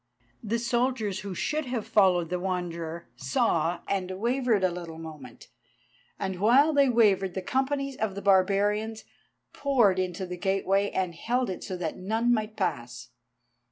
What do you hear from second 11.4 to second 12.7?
it so that none might